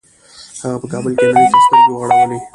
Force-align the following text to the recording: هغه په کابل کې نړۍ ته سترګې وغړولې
هغه 0.61 0.77
په 0.81 0.87
کابل 0.93 1.11
کې 1.17 1.25
نړۍ 1.29 1.45
ته 1.51 1.57
سترګې 1.65 1.91
وغړولې 1.93 2.39